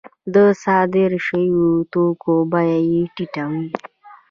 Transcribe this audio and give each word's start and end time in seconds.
د 0.33 0.35
صادر 0.63 1.11
شویو 1.25 1.65
توکو 1.91 2.33
بیه 2.51 2.79
یې 2.89 3.01
ټیټه 3.15 3.43
وي 3.51 3.67